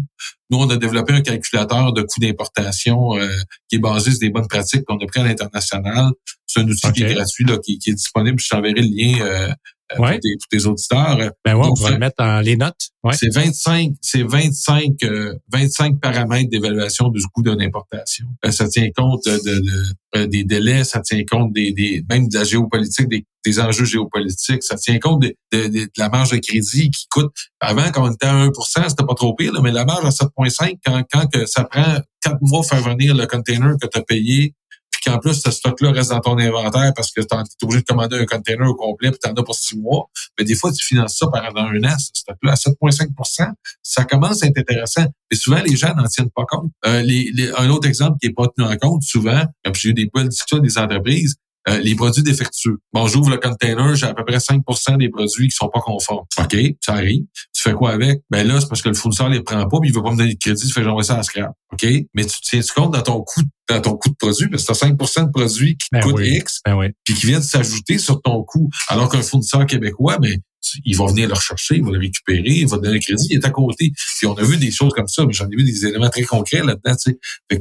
[0.49, 3.29] Nous, on a développé un calculateur de coût d'importation euh,
[3.69, 6.11] qui est basé sur des bonnes pratiques qu'on a pris à l'international.
[6.47, 8.39] C'est un outil qui est gratuit, là, qui, est disponible.
[8.39, 9.53] Je t'enverrai le lien euh,
[9.91, 10.09] euh, pour,
[10.51, 11.17] tes, auditeurs.
[11.43, 12.89] Ben ouais, on va le mettre dans les notes.
[13.03, 13.13] Ouais.
[13.13, 14.93] C'est 25, c'est 25,
[15.51, 18.27] 25 paramètres d'évaluation du coût d'une importation.
[18.45, 19.63] Euh, ça tient compte de, de,
[20.15, 23.85] euh, des délais, ça tient compte des, des même de la géopolitique, des, des enjeux
[23.85, 27.33] géopolitiques, ça tient compte de, de, la marge de crédit qui coûte.
[27.59, 30.77] Avant, quand on était à 1% c'était pas trop pire, mais la marge à 7,5,
[30.85, 34.53] quand, quand que ça prend quatre mois faire venir le container que tu as payé
[35.09, 38.17] qu'en plus, ce stock-là reste dans ton inventaire parce que tu es obligé de commander
[38.17, 40.09] un container au complet, puis tu en as pour six mois.
[40.37, 44.43] Mais des fois, tu finances ça pendant un an, ce stock-là, à 7,5% ça commence
[44.43, 45.05] à être intéressant.
[45.31, 46.71] Et souvent, les gens n'en tiennent pas compte.
[46.85, 47.03] Euh,
[47.57, 49.43] un autre exemple qui est pas tenu en compte, souvent,
[49.73, 51.35] j'ai eu des belles discussions des entreprises,
[51.67, 52.77] euh, les produits défectueux.
[52.93, 56.25] Bon, j'ouvre le container, j'ai à peu près 5% des produits qui sont pas conformes.
[56.39, 57.23] OK, ça arrive.
[57.53, 58.21] Tu fais quoi avec?
[58.29, 60.17] Ben là, c'est parce que le fournisseur les prend pas, puis il veut pas me
[60.17, 61.51] donner de crédit, tu fais j'envoie ça à scrap.
[61.73, 61.85] OK?
[62.13, 64.67] Mais tu tiens -tu compte dans ton coût, dans ton coût de produit, parce que
[64.67, 68.21] tu as 5 de produits qui ben coûtent X, ben puis qui viennent s'ajouter sur
[68.21, 68.69] ton coût.
[68.87, 70.39] Alors qu'un fournisseur québécois, ben,
[70.85, 73.37] il va venir le rechercher, il va le récupérer, il va donner un crédit, il
[73.37, 73.91] est à côté.
[74.17, 76.23] Puis on a vu des choses comme ça, mais j'en ai vu des éléments très
[76.23, 76.95] concrets là-dedans.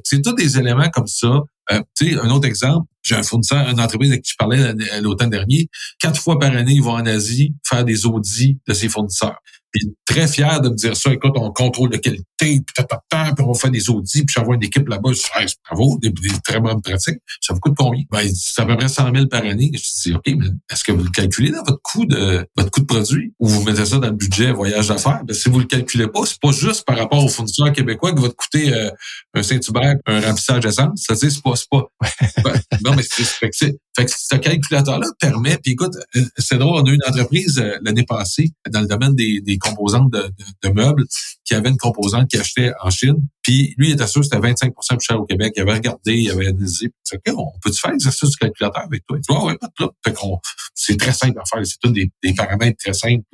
[0.05, 1.43] c'est tous des éléments comme ça.
[1.73, 1.83] Euh,
[2.23, 5.69] un autre exemple, j'ai un fournisseur, une entreprise avec qui je parlais l'automne dernier.
[5.99, 9.39] Quatre fois par année, ils vont en Asie faire des audits de ses fournisseurs.
[9.73, 11.13] Puis très fier de me dire ça.
[11.13, 14.89] Écoute, on contrôle de qualité, puis, puis on fait des audits, puis j'envoie une équipe
[14.89, 15.11] là-bas.
[15.13, 16.13] Je dis, bravo, des,
[16.45, 17.19] très bonnes pratiques.
[17.41, 18.03] Ça vous coûte combien?
[18.11, 19.71] Ben, c'est à peu près 100 000 par année.
[19.75, 22.81] Je dis, OK, mais est-ce que vous le calculez dans votre coût de votre coût
[22.81, 23.35] de produit?
[23.39, 25.23] Ou vous mettez ça dans le budget voyage d'affaires?
[25.25, 28.21] Ben, si vous le calculez pas, c'est pas juste par rapport aux fournisseurs québécois que
[28.21, 28.91] va te coûter euh,
[29.35, 31.05] un Saint-Hubert, un remplissage d'essence.
[31.07, 31.85] Ça, c'est pas, c'est pas.
[32.43, 36.87] Ben, non, mais c'est, fait que ce calculateur-là permet, puis écoute, euh, c'est drôle, on
[36.87, 40.31] a eu une entreprise euh, l'année passée dans le domaine des, des composantes de,
[40.63, 41.05] de, meubles
[41.45, 43.17] qui avait une composante qui achetait en Chine.
[43.43, 45.53] Puis lui, il était sûr que c'était 25% plus cher au Québec.
[45.57, 46.93] Il avait regardé, il avait analysé.
[47.05, 49.19] Puis, OK, on peut-tu faire l'exercice du calculateur avec toi?
[49.19, 50.39] Dit, ouais, pas de Fait qu'on,
[50.75, 51.67] c'est très simple à faire.
[51.67, 53.25] C'est tous des, des, paramètres très simples.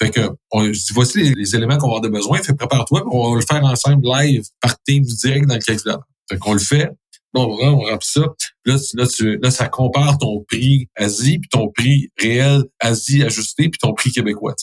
[0.00, 2.40] fait que, on, voici les, éléments qu'on va avoir besoin.
[2.40, 6.06] Fait prépare-toi, on va le faire ensemble live par Teams direct dans le calculateur.
[6.30, 6.88] Fait qu'on le fait.
[7.34, 8.22] Bon, on remplit ça.
[8.64, 13.68] Là, là, tu, là, ça compare ton prix Asie, puis ton prix réel Asie ajusté,
[13.68, 14.54] puis ton prix québécois.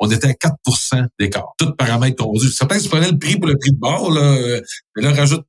[0.00, 1.52] On était à 4% d'écart.
[1.58, 2.48] Tout paramètre confondu.
[2.48, 4.60] Certains se prenaient le prix pour le prix de bord, là,
[4.96, 5.44] mais là, rajoute.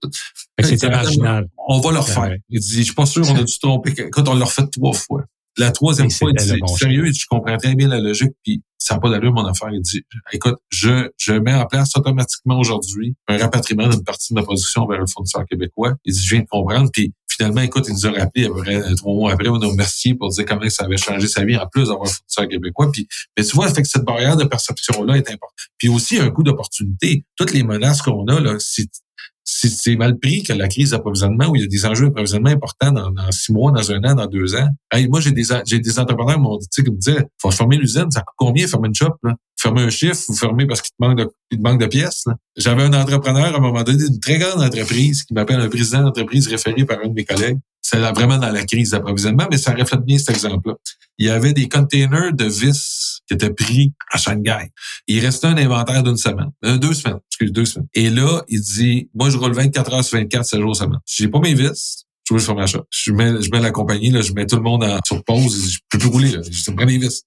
[0.61, 1.47] C'était marginal.
[1.67, 2.35] On va le refaire.
[2.49, 3.93] Il dit, je suis pas sûr, on a dû tromper.
[4.11, 5.23] Quand on l'a refait trois fois.
[5.57, 8.99] La troisième fois, il dit, sérieux, je comprends très bien la logique, puis ça n'a
[8.99, 9.69] pas d'allure, mon affaire.
[9.71, 14.39] Il dit, écoute, je, je mets en place automatiquement aujourd'hui un rapatriement d'une partie de
[14.39, 15.93] ma production vers le fournisseur québécois.
[16.05, 19.13] Il dit, je viens de comprendre, puis finalement, écoute, il nous a rappelé après, trois
[19.13, 21.87] mois après, on nous remercié pour dire comment ça avait changé sa vie, en plus
[21.87, 22.91] d'avoir un fournisseur québécois.
[22.91, 25.69] Puis, mais tu vois, fait que cette barrière de perception-là est importante.
[25.77, 27.25] Puis aussi, un coup d'opportunité.
[27.35, 28.89] Toutes les menaces qu'on a, là, si
[29.53, 32.91] c'est mal pris que la crise d'approvisionnement où il y a des enjeux d'approvisionnement importants
[32.91, 34.69] dans, six mois, dans un an, dans deux ans.
[35.09, 38.09] moi, j'ai des, j'ai des entrepreneurs qui m'ont dit, qui me disaient, faut fermer l'usine,
[38.11, 39.35] ça coûte combien fermer une shop, là?
[39.61, 42.25] fermez un chiffre, vous fermez parce qu'il te manque de, il te manque de pièces.
[42.57, 46.01] J'avais un entrepreneur à un moment donné d'une très grande entreprise qui m'appelle un président
[46.01, 47.59] d'entreprise référé par un de mes collègues.
[47.81, 50.75] C'est vraiment dans la crise d'approvisionnement, mais ça reflète bien cet exemple-là.
[51.17, 54.71] Il y avait des containers de vis qui étaient pris à Shanghai.
[55.07, 57.87] Il restait un inventaire d'une semaine, euh, deux semaines, excuse, deux semaines.
[57.93, 60.99] Et là, il dit, moi, je roule 24 heures sur 24, 7 jours semaine.
[61.05, 62.85] J'ai pas mes vis, je ma shop.
[62.89, 65.71] Je mets, je mets la compagnie, là, je mets tout le monde en, sur pause,
[65.71, 66.41] je peux plus rouler, là.
[66.49, 67.23] Je prends mes vis.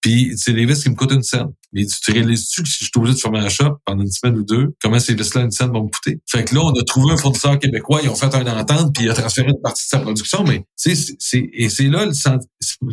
[0.00, 1.52] Puis c'est des vis qui me coûtent une scène.
[1.72, 4.36] Mais tu réalises-tu que si je suis obligé de fermer la shop pendant une semaine
[4.38, 6.20] ou deux, comment ces vis-là, une scène vont me coûter?
[6.26, 9.04] Fait que là, on a trouvé un fournisseur québécois, ils ont fait une entente, puis
[9.04, 12.12] il a transféré une partie de sa production, mais c'est, c'est, et c'est là le
[12.12, 12.34] c'est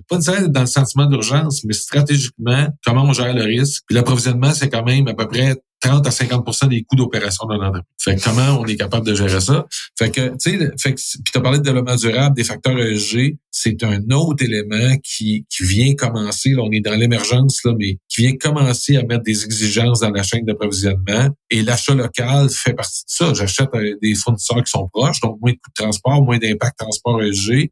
[0.08, 3.84] pas nécessairement dans le sentiment d'urgence, mais stratégiquement, comment on gère le risque.
[3.88, 7.56] Puis l'approvisionnement, c'est quand même à peu près 30 à 50% des coûts d'opération d'un
[7.56, 7.84] entreprise.
[8.00, 9.66] Fait que comment on est capable de gérer ça?
[9.98, 14.96] Fait que, tu sais, parlé de développement durable, des facteurs ESG, c'est un autre élément
[15.04, 19.04] qui, qui vient commencer, là, on est dans l'émergence, là, mais qui vient commencer à
[19.04, 21.30] mettre des exigences dans la chaîne d'approvisionnement.
[21.50, 23.34] Et l'achat local fait partie de ça.
[23.34, 26.78] J'achète euh, des fournisseurs qui sont proches, donc moins de coûts de transport, moins d'impact
[26.78, 27.72] transport ESG.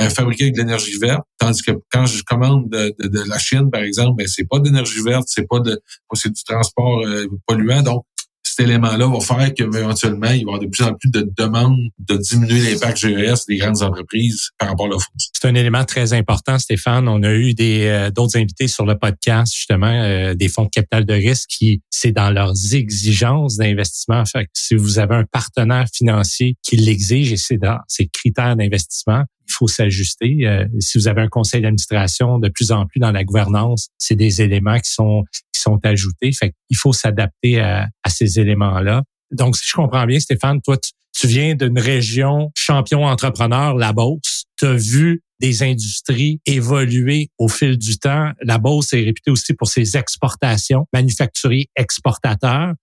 [0.00, 3.82] Euh, avec de l'énergie verte, tandis que quand je commande de, de, la Chine, par
[3.82, 5.80] exemple, ben c'est pas d'énergie verte, c'est pas de
[6.14, 7.82] c'est du transport euh, polluant.
[7.82, 8.04] Donc,
[8.42, 11.78] cet élément-là va faire qu'éventuellement, il va y avoir de plus en plus de demandes
[11.98, 14.96] de diminuer l'impact GES des grandes entreprises par rapport à la
[15.32, 17.08] C'est un élément très important, Stéphane.
[17.08, 20.70] On a eu des euh, d'autres invités sur le podcast, justement, euh, des fonds de
[20.70, 24.24] capital de risque qui, c'est dans leurs exigences d'investissement.
[24.24, 28.56] Fait que si vous avez un partenaire financier qui l'exige et c'est dans ses critères
[28.56, 30.46] d'investissement, il faut s'ajuster.
[30.46, 34.16] Euh, si vous avez un conseil d'administration de plus en plus dans la gouvernance, c'est
[34.16, 36.32] des éléments qui sont qui sont ajoutés.
[36.32, 39.02] Fait il faut s'adapter à, ces éléments-là.
[39.30, 44.44] Donc, si je comprends bien, Stéphane, toi, tu, viens d'une région champion entrepreneur, la Beauce.
[44.58, 48.30] Tu as vu des industries évoluer au fil du temps.
[48.42, 52.74] La Beauce est réputée aussi pour ses exportations, manufacturiers exportateurs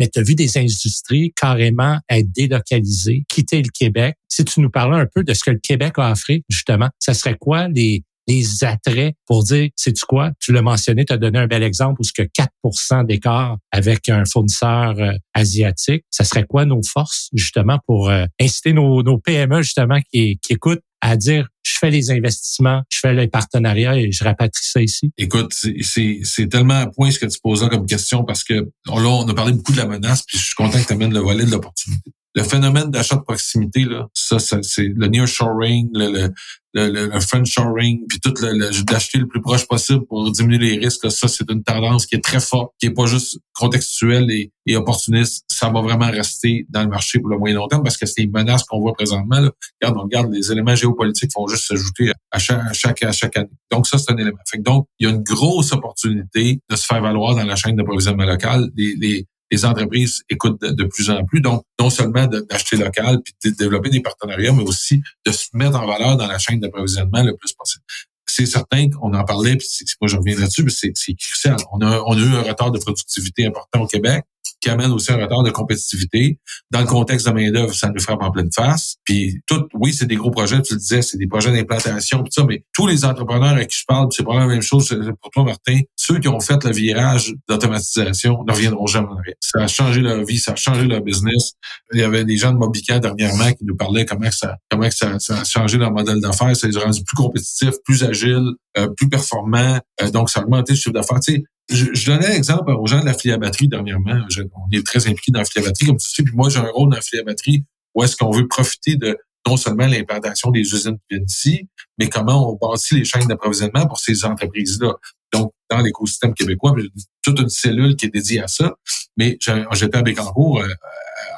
[0.00, 4.16] mais tu as vu des industries carrément être délocalisées, quitter le Québec.
[4.28, 7.12] Si tu nous parlais un peu de ce que le Québec a offert, justement, ça
[7.12, 10.32] serait quoi les, les attraits pour dire, c'est tu quoi?
[10.40, 14.08] Tu l'as mentionné, tu as donné un bel exemple où ce que 4 d'écart avec
[14.08, 16.04] un fournisseur euh, asiatique.
[16.10, 20.54] Ça serait quoi nos forces, justement, pour euh, inciter nos, nos PME, justement, qui, qui
[20.54, 24.82] écoutent à dire je fais les investissements, je fais les partenariats et je rapatrie ça
[24.82, 25.12] ici?
[25.16, 28.68] Écoute, c'est tellement à point ce que tu poses là comme question parce que là,
[28.86, 31.20] on a parlé beaucoup de la menace, puis je suis content que tu amènes le
[31.20, 32.12] volet de l'opportunité.
[32.34, 36.32] Le phénomène d'achat de proximité, là, ça, c'est le nearshoring, le, le,
[36.74, 41.10] le, le friendshoring, puis tout le, d'acheter le plus proche possible pour diminuer les risques.
[41.10, 44.76] ça, c'est une tendance qui est très forte, qui est pas juste contextuelle et, et,
[44.76, 45.44] opportuniste.
[45.48, 48.22] Ça va vraiment rester dans le marché pour le moyen long terme parce que c'est
[48.22, 49.40] une menace qu'on voit présentement.
[49.40, 49.50] Là.
[49.80, 53.50] Regarde, on regarde, les éléments géopolitiques vont juste s'ajouter à chaque, à chaque, année.
[53.70, 54.38] Donc, ça, c'est un élément.
[54.48, 57.76] Fait donc, il y a une grosse opportunité de se faire valoir dans la chaîne
[57.76, 58.70] d'approvisionnement local.
[58.76, 61.40] Les, les, les entreprises écoutent de, plus en plus.
[61.40, 65.76] Donc, non seulement d'acheter local puis de développer des partenariats, mais aussi de se mettre
[65.76, 67.84] en valeur dans la chaîne d'approvisionnement le plus possible.
[68.26, 69.66] C'est certain qu'on en parlait, puis
[70.00, 71.56] moi je reviens là-dessus, mais c'est crucial.
[71.72, 74.24] On a, on a eu un retard de productivité important au Québec
[74.60, 76.38] qui amène aussi un retard de compétitivité.
[76.70, 78.96] Dans le contexte de main-d'œuvre, ça nous frappe en pleine face.
[79.04, 82.30] Puis tout, oui, c'est des gros projets, tu le disais, c'est des projets d'implantation, tout
[82.30, 84.88] ça, mais tous les entrepreneurs à qui je parle, c'est pas la même chose
[85.20, 85.80] pour toi, Martin.
[85.96, 89.34] Ceux qui ont fait le virage d'automatisation ne reviendront jamais en arrière.
[89.40, 91.52] Ça a changé leur vie, ça a changé leur business.
[91.92, 95.18] Il y avait des gens de Mobica dernièrement qui nous parlaient comment ça, comment ça,
[95.18, 96.54] ça a changé leur modèle d'affaires.
[96.56, 99.80] Ça les a rendus plus compétitifs, plus agiles, euh, plus performants.
[100.02, 101.20] Euh, donc, ça a augmenté le chiffre d'affaires.
[101.20, 104.20] Tu sais, je, je donnais l'exemple aux gens de la filière batterie dernièrement.
[104.36, 106.70] on est très impliqués dans la filière batterie, comme tu sais, puis moi, j'ai un
[106.70, 110.60] rôle dans la filière batterie où est-ce qu'on veut profiter de non seulement l'implantation des
[110.60, 114.94] usines qui viennent ici, mais comment on bâtit les chaînes d'approvisionnement pour ces entreprises-là.
[115.32, 116.74] Donc, dans l'écosystème québécois,
[117.22, 118.74] toute une cellule qui est dédiée à ça.
[119.16, 119.38] Mais
[119.72, 120.68] j'étais à Bécancourt euh,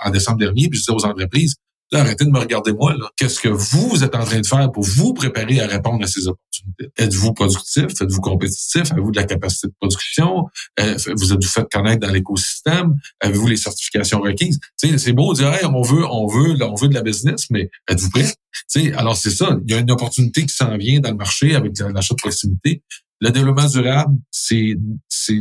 [0.05, 1.57] en décembre dernier, puis je disais aux entreprises,
[1.93, 2.95] arrêtez de me regarder moi.
[3.17, 6.27] Qu'est-ce que vous êtes en train de faire pour vous préparer à répondre à ces
[6.29, 6.91] opportunités?
[6.97, 7.85] Êtes-vous productif?
[8.01, 8.93] Êtes-vous compétitif?
[8.93, 10.47] Avez-vous de la capacité de production?
[10.81, 12.95] Euh, vous êtes-vous fait connaître dans l'écosystème?
[13.21, 14.59] Avez-vous les certifications requises?
[14.77, 18.11] c'est beau de dire, on veut, on veut, on veut de la business, mais êtes-vous
[18.11, 18.33] prêt?
[18.95, 21.73] alors c'est ça, il y a une opportunité qui s'en vient dans le marché avec
[21.79, 22.83] l'achat de proximité.
[23.23, 24.75] Le développement durable, c'est,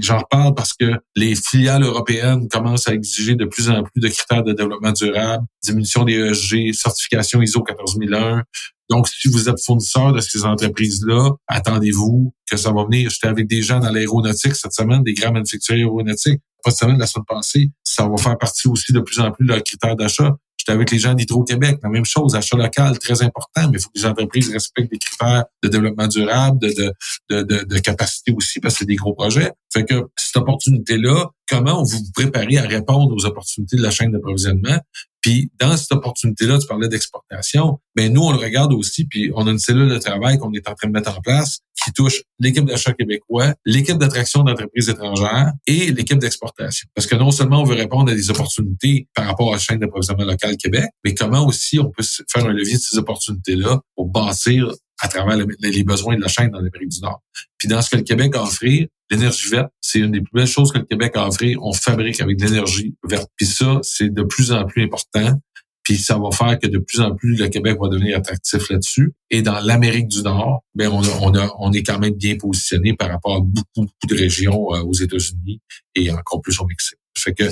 [0.02, 4.08] j'en reparle parce que les filiales européennes commencent à exiger de plus en plus de
[4.08, 8.44] critères de développement durable, diminution des ESG, certification ISO 14001.
[8.91, 13.10] Donc, si vous êtes fournisseur de ces entreprises-là, attendez-vous que ça va venir.
[13.10, 16.39] J'étais avec des gens dans l'aéronautique cette semaine, des grands manufacturiers aéronautiques.
[16.63, 19.44] Pas cette semaine, la semaine passée, ça va faire partie aussi de plus en plus
[19.44, 20.36] de leurs critères d'achat.
[20.62, 23.89] J'étais avec les gens d'Hydro-Québec, la même chose, achat local, très important, mais il faut
[23.89, 26.93] que les entreprises respectent les critères de développement durable, de,
[27.32, 29.52] de, de, de, capacité aussi, parce que c'est des gros projets.
[29.74, 34.12] Fait que cette opportunité-là, comment vous vous préparez à répondre aux opportunités de la chaîne
[34.12, 34.78] d'approvisionnement?
[35.21, 39.47] Puis dans cette opportunité-là, tu parlais d'exportation, mais nous, on le regarde aussi, puis on
[39.47, 42.21] a une cellule de travail qu'on est en train de mettre en place qui touche
[42.39, 46.88] l'équipe d'achat québécois, l'équipe d'attraction d'entreprises étrangères et l'équipe d'exportation.
[46.93, 49.79] Parce que non seulement on veut répondre à des opportunités par rapport à la chaîne
[49.79, 54.07] d'approvisionnement local Québec, mais comment aussi on peut faire un levier de ces opportunités-là pour
[54.07, 54.71] bâtir
[55.02, 57.22] à travers les besoins de la chaîne dans l'Amérique du Nord.
[57.58, 60.48] Puis dans ce que le Québec a offert, l'énergie verte, c'est une des plus belles
[60.48, 61.58] choses que le Québec a offert.
[61.62, 63.30] On fabrique avec de l'énergie verte.
[63.36, 65.40] Puis ça, c'est de plus en plus important.
[65.84, 69.14] Puis ça va faire que de plus en plus le Québec va devenir attractif là-dessus.
[69.32, 73.10] Et dans l'Amérique du Nord, ben on, on, on est quand même bien positionné par
[73.10, 75.60] rapport à beaucoup, beaucoup de régions euh, aux États-Unis
[75.96, 76.98] et encore plus au Mexique.
[77.18, 77.44] Fait que,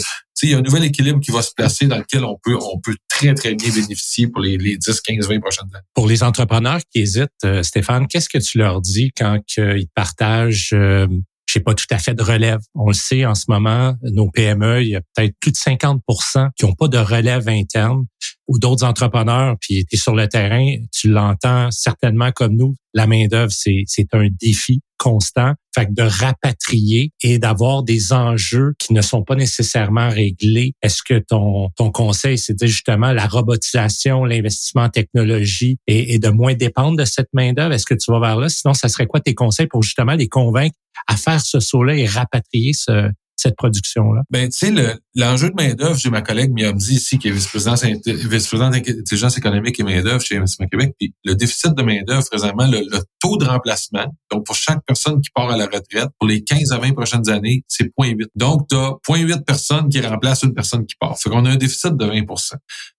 [0.43, 2.79] il y a un nouvel équilibre qui va se placer dans lequel on peut, on
[2.79, 5.83] peut très, très bien bénéficier pour les, les 10, 15, 20 prochaines années.
[5.93, 10.71] Pour les entrepreneurs qui hésitent, euh, Stéphane, qu'est-ce que tu leur dis quand ils partagent
[10.73, 11.07] euh,
[11.49, 12.59] je sais pas tout à fait de relève.
[12.75, 16.49] On le sait en ce moment, nos PME, il y a peut-être plus de 50%
[16.55, 18.05] qui n'ont pas de relève interne
[18.47, 23.07] ou d'autres entrepreneurs, puis tu es sur le terrain, tu l'entends certainement comme nous, la
[23.07, 25.53] main-d'œuvre, c'est, c'est un défi constant.
[25.73, 30.73] Fait que de rapatrier et d'avoir des enjeux qui ne sont pas nécessairement réglés.
[30.81, 36.29] Est-ce que ton, ton conseil, c'était justement la robotisation, l'investissement en technologie et, et de
[36.29, 37.73] moins dépendre de cette main-d'œuvre?
[37.73, 38.49] Est-ce que tu vas vers là?
[38.49, 40.75] Sinon, ça serait quoi tes conseils pour justement les convaincre
[41.09, 44.21] à faire ce saut-là et rapatrier ce, cette production-là?
[44.29, 48.51] Ben, tu sais, l'enjeu de main-d'œuvre, j'ai ma collègue Miamdi ici, qui est vice-présidente vice
[48.53, 50.93] d'intelligence économique et main-d'œuvre chez Investissement Québec.
[50.99, 52.85] Puis le déficit de main-d'œuvre, présentement, le,
[53.19, 56.71] taux de remplacement, donc pour chaque personne qui part à la retraite, pour les 15
[56.71, 58.27] à 20 prochaines années, c'est 0.8.
[58.35, 61.17] Donc, tu as 0.8 personnes qui remplacent une personne qui part.
[61.17, 62.53] Fait qu'on a un déficit de 20%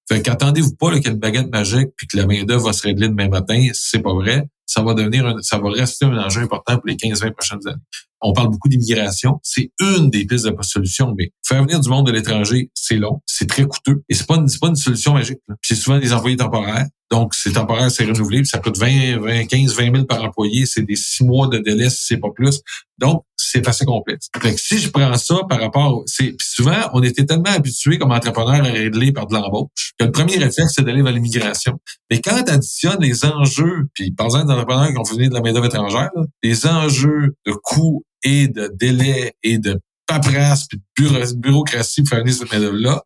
[0.08, 2.82] Fait qu'attendez-vous pas qu'il y ait une baguette magique puis que la main-d'œuvre va se
[2.82, 3.68] régler demain matin.
[3.72, 7.32] C'est pas vrai ça va devenir, ça va rester un enjeu important pour les 15-20
[7.32, 7.82] prochaines années.
[8.20, 9.40] On parle beaucoup d'immigration.
[9.42, 13.20] C'est une des pistes de solution, mais faire venir du monde de l'étranger, c'est long,
[13.26, 15.40] c'est très coûteux et c'est pas une, pas une solution magique.
[15.60, 16.86] C'est souvent des employés temporaires.
[17.10, 20.64] Donc, c'est temporaire, c'est renouvelé, ça coûte 20, 20, 15, 20 000 par employé.
[20.64, 22.60] C'est des six mois de délai si c'est pas plus.
[22.98, 24.28] Donc, c'est assez complexe.
[24.40, 28.64] Fait si je prends ça par rapport, c'est souvent, on était tellement habitués comme entrepreneurs
[28.64, 31.78] à régler par de l'embauche que le premier réflexe, c'est d'aller vers l'immigration.
[32.10, 35.40] Mais quand tu additionnes les enjeux, puis par exemple d'entrepreneurs qui ont venir de la
[35.40, 36.10] main-d'œuvre étrangère,
[36.42, 42.20] les enjeux de coûts et de délais et de paperasse puis de bureaucratie pour faire
[42.20, 43.02] venir cette main-d'œuvre-là,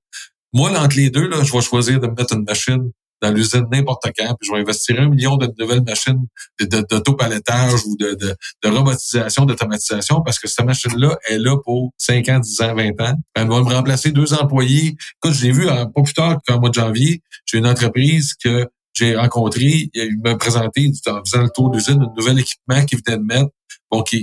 [0.53, 3.65] moi, entre les deux, là, je vais choisir de me mettre une machine dans l'usine
[3.71, 6.27] n'importe quand, puis je vais investir un million de nouvelles machines
[6.61, 12.29] d'autopalettage ou de, de, de robotisation, d'automatisation, parce que cette machine-là est là pour 5
[12.29, 13.15] ans, 10 ans, 20 ans.
[13.35, 14.97] Elle va me remplacer deux employés.
[15.23, 18.69] Écoute, je l'ai vu pas plus tard qu'en mois de janvier, j'ai une entreprise que
[18.95, 23.19] j'ai rencontré, il m'a présenté en faisant le tour d'usine un nouvel équipement qu'il venait
[23.19, 23.51] de mettre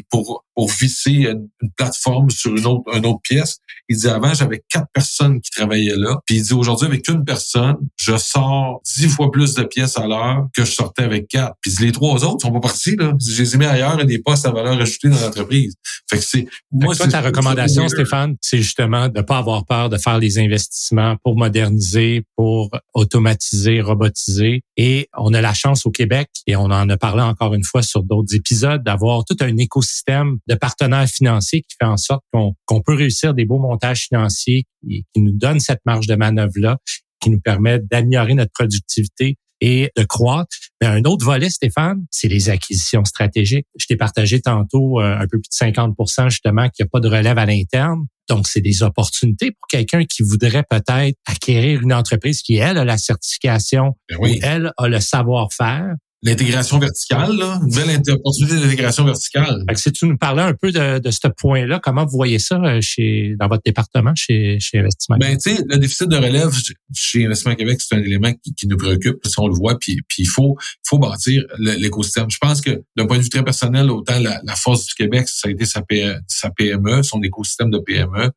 [0.09, 3.59] pour, pour visser une, plateforme sur une autre, une autre pièce.
[3.87, 6.17] Il dit avant, j'avais quatre personnes qui travaillaient là.
[6.25, 10.07] Puis il dit aujourd'hui, avec une personne, je sors dix fois plus de pièces à
[10.07, 11.55] l'heure que je sortais avec quatre.
[11.61, 12.95] Puis les trois autres sont pas partis.
[12.95, 13.13] Là.
[13.19, 15.75] Je les ai mis ailleurs et des postes à valeur ajoutée dans l'entreprise.
[16.09, 16.47] Fait que c'est.
[16.71, 21.15] Moi, toi, ta recommandation, Stéphane, c'est justement de pas avoir peur de faire les investissements
[21.23, 24.63] pour moderniser, pour automatiser, robotiser.
[24.77, 27.81] Et on a la chance au Québec, et on en a parlé encore une fois
[27.81, 32.81] sur d'autres épisodes, d'avoir tout un écosystème de partenaires financiers qui fait en sorte qu'on
[32.81, 36.77] peut réussir des beaux montages financiers qui, qui nous donnent cette marge de manœuvre-là,
[37.21, 40.55] qui nous permet d'améliorer notre productivité et de croître.
[40.81, 43.67] Mais un autre volet, Stéphane, c'est les acquisitions stratégiques.
[43.77, 46.99] Je t'ai partagé tantôt euh, un peu plus de 50% justement qu'il n'y a pas
[46.99, 48.05] de relève à l'interne.
[48.27, 52.85] Donc, c'est des opportunités pour quelqu'un qui voudrait peut-être acquérir une entreprise qui, elle, a
[52.85, 59.03] la certification ben ou elle a le savoir-faire l'intégration verticale, là, une belle opportunité d'intégration
[59.05, 59.63] verticale.
[59.67, 62.37] Fait que si tu nous parlais un peu de, de ce point-là, comment vous voyez
[62.37, 66.15] ça euh, chez dans votre département chez, chez Investissement Ben, tu sais, le déficit de
[66.15, 66.51] relève
[66.93, 69.97] chez Investissement Québec, c'est un élément qui, qui, nous préoccupe, si on le voit, puis,
[70.07, 72.29] puis il faut, faut bâtir l'écosystème.
[72.29, 75.27] Je pense que d'un point de vue très personnel, autant la, la force du Québec,
[75.27, 75.81] ça a été sa,
[76.27, 78.31] sa PME, son écosystème de PME,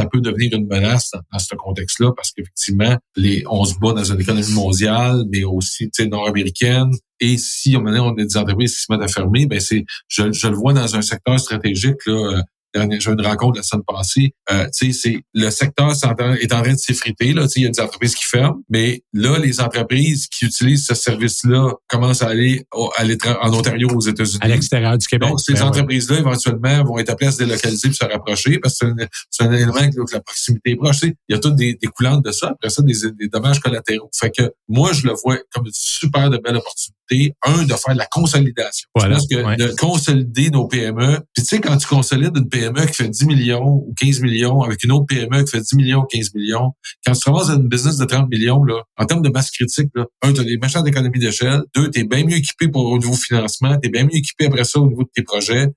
[0.00, 4.04] ça peut devenir une menace dans, ce contexte-là parce qu'effectivement, les, on se bat dans
[4.04, 6.90] une économie mondiale, mais aussi nord-américaine.
[7.20, 10.32] Et si on, on a des entreprises qui se mettent à fermer, ben c'est, je,
[10.32, 12.42] je le vois dans un secteur stratégique là,
[12.74, 14.34] j'ai eu une rencontre la semaine passée.
[14.50, 17.32] Euh, tu sais, c'est le secteur est en train de s'effriter.
[17.32, 20.94] Là, il y a des entreprises qui ferment, mais là, les entreprises qui utilisent ce
[20.94, 24.38] service-là commencent à aller en Ontario, aux États-Unis.
[24.40, 25.28] À l'extérieur du Québec.
[25.28, 28.78] Donc, ces ben entreprises-là, éventuellement, vont être appelées à se délocaliser et se rapprocher parce
[28.78, 28.86] que
[29.30, 31.02] c'est un, élément que la proximité est proche.
[31.02, 32.48] Il y a toutes des, des coulantes de ça.
[32.50, 34.10] Après ça, des, des dommages collatéraux.
[34.14, 36.99] Fait que moi, je le vois comme une super de belle opportunité.
[37.44, 38.88] Un, de faire de la consolidation.
[38.94, 41.18] Voilà, pense que de consolider nos PME.
[41.34, 44.62] Puis tu sais, quand tu consolides une PME qui fait 10 millions ou 15 millions
[44.62, 46.72] avec une autre PME qui fait 10 millions ou 15 millions,
[47.04, 50.06] quand tu commences une business de 30 millions, là, en termes de masse critique, là,
[50.22, 51.62] un, tu as des machins d'économie d'échelle.
[51.74, 53.76] Deux, tu es bien mieux équipé pour au niveau financement.
[53.80, 55.68] Tu es bien mieux équipé après ça au niveau de tes projets.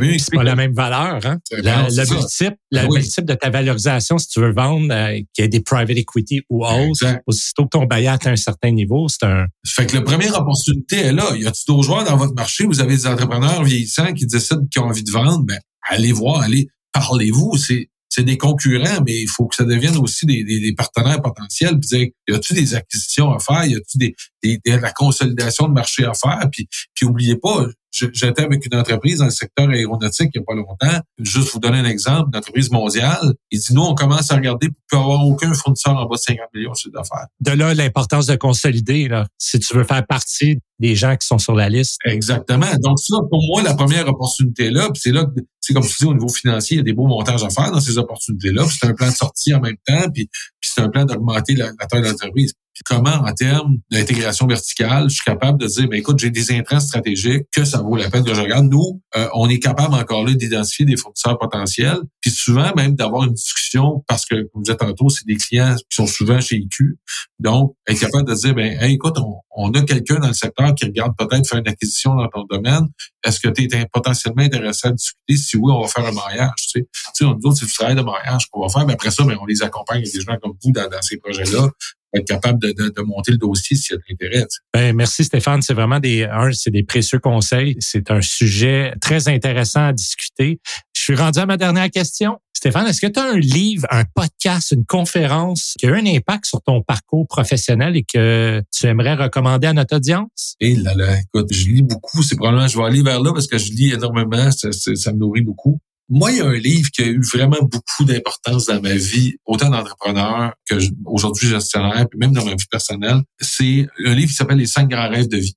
[0.00, 1.38] C'est pas la même valeur, hein?
[1.50, 5.48] le multiple, le multiple de ta valorisation, si tu veux vendre, euh, qu'il y ait
[5.48, 9.46] des private equity ou autre, aussitôt que ton bailleur atteint un certain niveau, c'est un.
[9.66, 11.24] Fait que la première opportunité est là.
[11.36, 12.64] Y a-t-il d'autres joueurs dans votre marché?
[12.64, 15.44] Vous avez des entrepreneurs vieillissants qui décident qu'ils ont envie de vendre?
[15.44, 17.56] Ben, allez voir, allez, parlez-vous.
[17.56, 21.78] C'est, c'est des concurrents, mais il faut que ça devienne aussi des, des, partenaires potentiels.
[21.80, 23.64] Puis dire, y a-tu des acquisitions à faire?
[23.64, 26.46] Y a-tu des, des, de la consolidation de marché à faire?
[26.50, 30.46] Puis, puis oubliez pas, J'étais avec une entreprise dans le secteur aéronautique il n'y a
[30.46, 31.02] pas longtemps.
[31.18, 33.34] Juste vous donner un exemple, une entreprise mondiale.
[33.50, 36.46] Il dit, nous, on commence à regarder pour avoir aucun fournisseur en bas de 50
[36.54, 37.26] millions de d'affaires.
[37.40, 41.38] De là, l'importance de consolider, là, si tu veux faire partie des gens qui sont
[41.38, 41.98] sur la liste.
[42.04, 42.66] Exactement.
[42.82, 45.94] Donc, ça, pour moi, la première opportunité là, puis c'est là que, c'est comme tu
[46.00, 48.64] dis, au niveau financier, il y a des beaux montages à faire dans ces opportunités-là.
[48.68, 50.28] C'est un plan de sortie en même temps, puis,
[50.60, 52.54] puis c'est un plan d'augmenter la, la taille de l'entreprise
[52.84, 56.80] comment, en termes d'intégration verticale, je suis capable de dire, ben écoute, j'ai des intrants
[56.80, 58.66] stratégiques que ça vaut la peine que je regarde.
[58.70, 63.24] Nous, euh, on est capable encore là d'identifier des fournisseurs potentiels, puis souvent même d'avoir
[63.24, 66.56] une discussion parce que, comme je disais tantôt, c'est des clients qui sont souvent chez
[66.56, 66.98] IQ.
[67.38, 69.16] Donc, être capable de dire, ben écoute,
[69.54, 72.88] on, a quelqu'un dans le secteur qui regarde peut-être faire une acquisition dans ton domaine.
[73.24, 75.36] Est-ce que tu es potentiellement intéressé à discuter?
[75.36, 76.50] Si oui, on va faire un mariage.
[76.56, 78.86] Tu sais, tu sais nous autres, c'est du travail de mariage qu'on va faire.
[78.86, 81.68] Mais après ça, ben, on les accompagne avec des gens comme vous dans ces projets-là
[82.14, 84.46] être capable de, de, de, monter le dossier s'il y a de l'intérêt.
[84.74, 85.62] Ben, merci Stéphane.
[85.62, 87.76] C'est vraiment des, un, c'est des précieux conseils.
[87.80, 90.60] C'est un sujet très intéressant à discuter.
[90.94, 92.38] Je suis rendu à ma dernière question.
[92.52, 96.06] Stéphane, est-ce que tu as un livre, un podcast, une conférence qui a eu un
[96.06, 100.54] impact sur ton parcours professionnel et que tu aimerais recommander à notre audience?
[100.60, 102.22] Eh là là, écoute, je lis beaucoup.
[102.22, 104.52] C'est probablement, je vais aller vers là parce que je lis énormément.
[104.52, 105.80] Ça, ça me nourrit beaucoup.
[106.14, 109.36] Moi, il y a un livre qui a eu vraiment beaucoup d'importance dans ma vie,
[109.46, 110.74] autant d'entrepreneur que
[111.06, 113.22] aujourd'hui gestionnaire, puis même dans ma vie personnelle.
[113.40, 115.56] C'est un livre qui s'appelle Les cinq grands rêves de vie.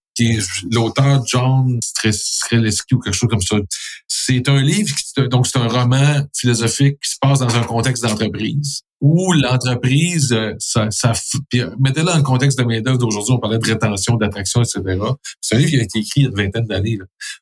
[0.71, 3.57] L'auteur John Streleski ou quelque chose comme ça.
[4.07, 8.03] C'est un livre, qui, donc c'est un roman philosophique qui se passe dans un contexte
[8.03, 11.13] d'entreprise où l'entreprise, euh, ça, ça
[11.77, 14.81] mettez-le dans le contexte de main-d'œuvre d'aujourd'hui, on parlait de rétention, d'attraction, etc.
[15.41, 16.97] C'est un livre qui a été écrit il y a une vingtaine d'années.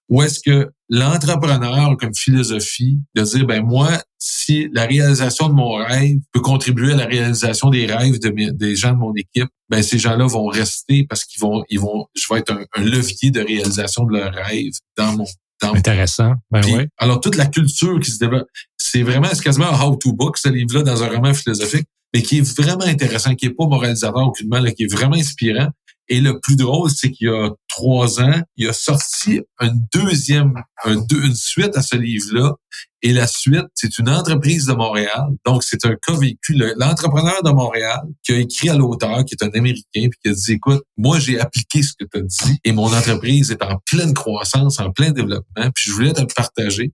[0.09, 5.75] Où est-ce que l'entrepreneur, comme philosophie, de dire, ben moi, si la réalisation de mon
[5.75, 9.81] rêve peut contribuer à la réalisation des rêves de des gens de mon équipe, ben
[9.81, 13.31] ces gens-là vont rester parce qu'ils vont, ils vont, je vais être un, un levier
[13.31, 15.25] de réalisation de leurs rêves dans mon
[15.71, 16.33] Intéressant.
[16.51, 16.87] Ben oui.
[16.97, 18.47] Alors, toute la culture qui se développe,
[18.93, 22.37] c'est vraiment, c'est quasiment un how-to book, ce livre-là, dans un roman philosophique, mais qui
[22.37, 25.69] est vraiment intéressant, qui est pas moralisateur aucunement, là, qui est vraiment inspirant.
[26.09, 30.53] Et le plus drôle, c'est qu'il y a trois ans, il a sorti une deuxième,
[30.85, 32.53] une suite à ce livre-là.
[33.01, 35.25] Et la suite, c'est une entreprise de Montréal.
[35.43, 36.53] Donc, c'est un cas vécu.
[36.77, 40.33] L'entrepreneur de Montréal qui a écrit à l'auteur, qui est un Américain, puis qui a
[40.33, 43.79] dit, écoute, moi, j'ai appliqué ce que tu as dit et mon entreprise est en
[43.89, 46.91] pleine croissance, en plein développement, puis je voulais te le partager.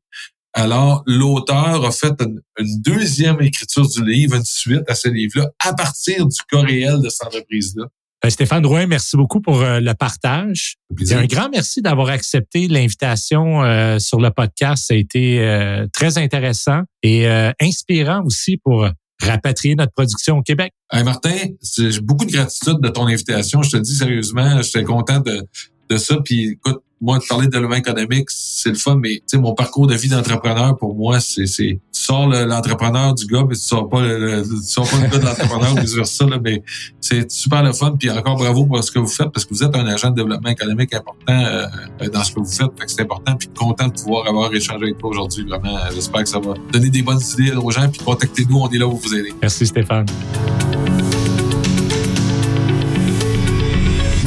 [0.59, 5.49] Alors, l'auteur a fait une, une, deuxième écriture du livre, une suite à ce livre-là,
[5.65, 7.85] à partir du cas réel de cette entreprise-là.
[8.21, 10.75] Ben, Stéphane Drouin, merci beaucoup pour euh, le partage.
[10.99, 14.87] Et un grand merci d'avoir accepté l'invitation euh, sur le podcast.
[14.87, 17.25] Ça a été euh, très intéressant et
[17.61, 18.85] inspirant aussi pour
[19.21, 20.73] rapatrier notre production au Québec.
[20.91, 23.61] Hey Martin, j'ai beaucoup de gratitude de ton invitation.
[23.61, 25.41] Je te dis sérieusement, j'étais content de,
[25.89, 26.17] de ça.
[26.23, 28.29] Puis écoute, moi, parler de développement économique,
[28.61, 32.27] c'est le fun, mais mon parcours de vie d'entrepreneur, pour moi, c'est, c'est tu sors
[32.27, 35.79] l'entrepreneur du gars, mais tu sors pas tu sors pas le gars de l'entrepreneur ou
[35.79, 36.63] vice versa, là, mais
[36.99, 37.95] c'est super le fun.
[37.97, 40.15] Puis encore bravo pour ce que vous faites, parce que vous êtes un agent de
[40.15, 41.65] développement économique important euh,
[42.11, 42.71] dans ce que vous faites.
[42.77, 43.35] Fait c'est important.
[43.35, 45.45] Puis content de pouvoir avoir échangé avec toi aujourd'hui.
[45.45, 47.87] Vraiment, j'espère que ça va donner des bonnes idées aux gens.
[47.89, 49.33] Puis contactez-nous, on est là pour vous aider.
[49.41, 50.05] Merci Stéphane.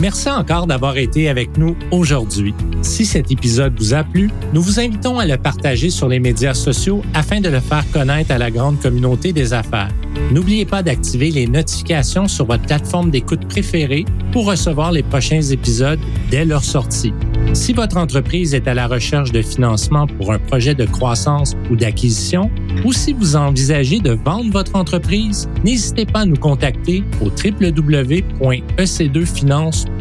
[0.03, 2.53] Merci encore d'avoir été avec nous aujourd'hui.
[2.83, 6.55] Si cet épisode vous a plu, nous vous invitons à le partager sur les médias
[6.55, 9.93] sociaux afin de le faire connaître à la grande communauté des affaires.
[10.33, 16.01] N'oubliez pas d'activer les notifications sur votre plateforme d'écoute préférée pour recevoir les prochains épisodes
[16.33, 17.13] dès leur sortie.
[17.53, 21.77] Si votre entreprise est à la recherche de financement pour un projet de croissance ou
[21.77, 22.51] d'acquisition,
[22.85, 29.92] ou si vous envisagez de vendre votre entreprise, n'hésitez pas à nous contacter au www.ec2finance.com.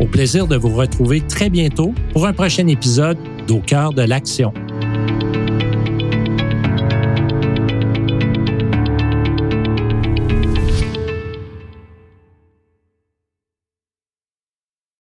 [0.00, 4.52] Au plaisir de vous retrouver très bientôt pour un prochain épisode d'Au cœur de l'action.